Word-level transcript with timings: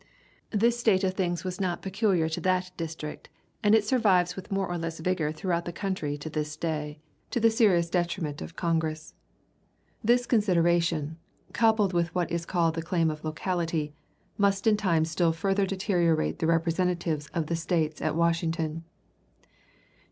This 0.49 0.79
state 0.79 1.03
of 1.03 1.13
things 1.13 1.43
was 1.43 1.61
not 1.61 1.83
peculiar 1.83 2.27
to 2.27 2.41
that 2.41 2.71
district, 2.75 3.29
and 3.61 3.75
it 3.75 3.85
survives 3.85 4.35
with 4.35 4.51
more 4.51 4.67
or 4.67 4.75
less 4.79 4.97
vigor 4.99 5.31
throughout 5.31 5.65
the 5.65 5.71
country 5.71 6.17
to 6.17 6.27
this 6.27 6.57
day, 6.57 6.97
to 7.29 7.39
the 7.39 7.51
serious 7.51 7.87
detriment 7.87 8.41
of 8.41 8.55
Congress. 8.55 9.13
This 10.03 10.25
consideration, 10.25 11.19
coupled 11.53 11.93
with 11.93 12.15
what 12.15 12.31
is 12.31 12.47
called 12.47 12.73
the 12.73 12.81
claim 12.81 13.11
of 13.11 13.23
locality, 13.23 13.93
must 14.39 14.65
in 14.65 14.75
time 14.75 15.05
still 15.05 15.33
further 15.33 15.67
deteriorate 15.67 16.39
the 16.39 16.47
representatives 16.47 17.27
of 17.31 17.45
the 17.45 17.55
States 17.55 18.01
at 18.01 18.15
Washington. 18.15 18.83